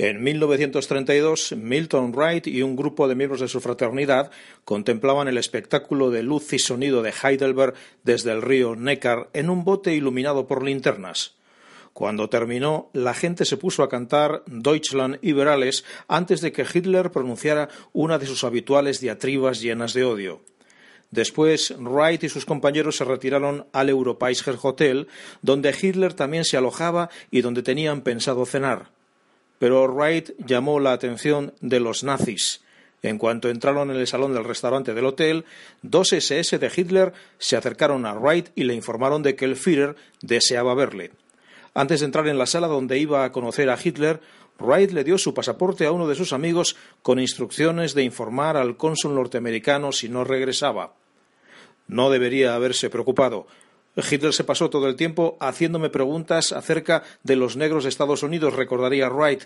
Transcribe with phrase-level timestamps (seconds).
[0.00, 4.30] En 1932, Milton Wright y un grupo de miembros de su fraternidad
[4.64, 7.74] contemplaban el espectáculo de luz y sonido de Heidelberg
[8.04, 11.34] desde el río Neckar en un bote iluminado por linternas.
[11.94, 17.68] Cuando terminó, la gente se puso a cantar Deutschland Liberales antes de que Hitler pronunciara
[17.92, 20.42] una de sus habituales diatribas llenas de odio.
[21.10, 25.08] Después, Wright y sus compañeros se retiraron al Europeisker Hotel,
[25.42, 28.96] donde Hitler también se alojaba y donde tenían pensado cenar.
[29.58, 32.62] Pero Wright llamó la atención de los nazis.
[33.02, 35.44] En cuanto entraron en el salón del restaurante del hotel,
[35.82, 39.94] dos SS de Hitler se acercaron a Wright y le informaron de que el Führer
[40.20, 41.12] deseaba verle.
[41.74, 44.20] Antes de entrar en la sala donde iba a conocer a Hitler,
[44.58, 48.76] Wright le dio su pasaporte a uno de sus amigos con instrucciones de informar al
[48.76, 50.94] cónsul norteamericano si no regresaba.
[51.86, 53.46] No debería haberse preocupado.
[54.02, 58.54] Hitler se pasó todo el tiempo haciéndome preguntas acerca de los negros de Estados Unidos,
[58.54, 59.44] recordaría Wright.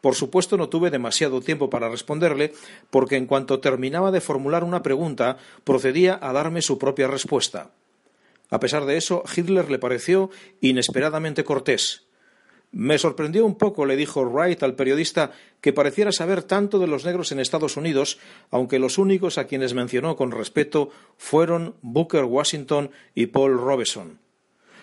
[0.00, 2.52] Por supuesto no tuve demasiado tiempo para responderle,
[2.90, 7.70] porque en cuanto terminaba de formular una pregunta, procedía a darme su propia respuesta.
[8.50, 12.02] A pesar de eso, Hitler le pareció inesperadamente cortés.
[12.72, 17.04] Me sorprendió un poco, le dijo Wright al periodista, que pareciera saber tanto de los
[17.04, 18.18] negros en Estados Unidos,
[18.50, 24.18] aunque los únicos a quienes mencionó con respeto fueron Booker Washington y Paul Robeson.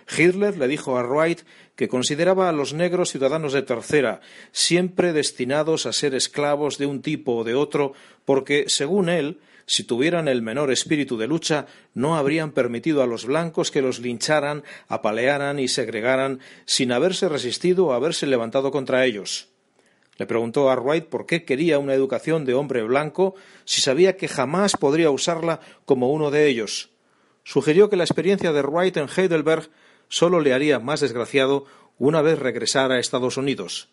[0.09, 1.41] Hitler le dijo a Wright
[1.75, 7.01] que consideraba a los negros ciudadanos de tercera, siempre destinados a ser esclavos de un
[7.01, 7.93] tipo o de otro,
[8.25, 13.25] porque, según él, si tuvieran el menor espíritu de lucha, no habrían permitido a los
[13.25, 19.49] blancos que los lincharan, apalearan y segregaran sin haberse resistido o haberse levantado contra ellos.
[20.17, 24.27] Le preguntó a Wright por qué quería una educación de hombre blanco si sabía que
[24.27, 26.89] jamás podría usarla como uno de ellos.
[27.43, 29.69] Sugirió que la experiencia de Wright en Heidelberg
[30.09, 31.65] solo le haría más desgraciado
[31.97, 33.89] una vez regresara a Estados Unidos.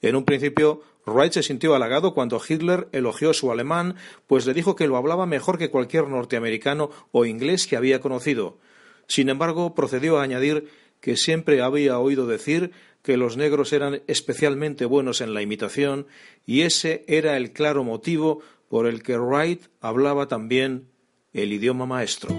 [0.00, 4.76] En un principio, Wright se sintió halagado cuando Hitler elogió su alemán, pues le dijo
[4.76, 8.58] que lo hablaba mejor que cualquier norteamericano o inglés que había conocido.
[9.06, 10.68] Sin embargo, procedió a añadir
[11.00, 12.72] que siempre había oído decir
[13.02, 16.06] que los negros eran especialmente buenos en la imitación,
[16.46, 20.88] y ese era el claro motivo por el que Wright hablaba también
[21.32, 22.36] el idioma maestro.